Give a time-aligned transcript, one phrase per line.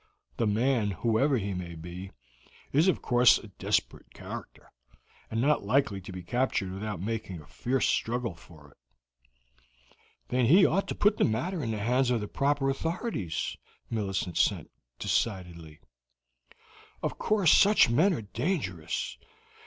[0.37, 2.09] The man, whoever he may be,
[2.71, 4.71] is of course a desperate character,
[5.29, 8.77] and not likely to be captured without making a fierce struggle for it."
[10.29, 13.55] "Then he ought to put the matter in the hands of the proper authorities,"
[13.91, 15.77] Millicent said decidedly.
[17.03, 19.19] "Of course such men are dangerous.